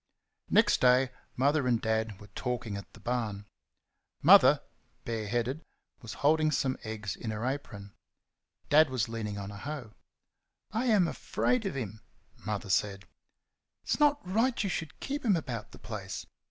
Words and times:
Next 0.49 0.81
day 0.81 1.11
Mother 1.35 1.67
and 1.67 1.79
Dad 1.79 2.19
were 2.19 2.25
talking 2.33 2.75
at 2.75 2.91
the 2.93 2.99
barn. 2.99 3.45
Mother, 4.23 4.63
bare 5.05 5.27
headed, 5.27 5.61
was 6.01 6.13
holding 6.25 6.49
some 6.49 6.75
eggs 6.81 7.15
in 7.15 7.29
her 7.29 7.45
apron. 7.45 7.93
Dad 8.69 8.89
was 8.89 9.07
leaning 9.09 9.37
on 9.37 9.51
a 9.51 9.57
hoe. 9.57 9.93
"I 10.71 10.85
am 10.85 11.07
AFRAID 11.07 11.67
of 11.67 11.75
him," 11.77 12.01
Mother 12.35 12.71
said; 12.71 13.05
"it's 13.83 13.99
not 13.99 14.27
right 14.27 14.63
you 14.63 14.71
should 14.71 14.99
keep 15.01 15.23
him 15.23 15.35
about 15.35 15.69
the 15.71 15.77
place. 15.77 16.25